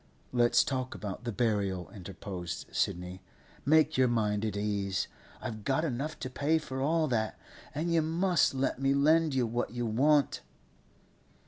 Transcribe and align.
'Let's 0.33 0.63
talk 0.63 0.95
about 0.95 1.25
the 1.25 1.31
burial,' 1.31 1.91
interposed 1.91 2.65
Sidney. 2.75 3.21
'Make 3.65 3.99
your 3.99 4.07
mind 4.07 4.43
at 4.43 4.57
ease. 4.57 5.07
I've 5.39 5.63
got 5.63 5.85
enough 5.85 6.17
to 6.21 6.27
pay 6.31 6.57
for 6.57 6.81
all 6.81 7.07
that, 7.09 7.37
and 7.75 7.93
you 7.93 8.01
must 8.01 8.55
let 8.55 8.81
me 8.81 8.95
lend 8.95 9.35
you 9.35 9.45
what 9.45 9.69
you 9.73 9.85
want. 9.85 10.41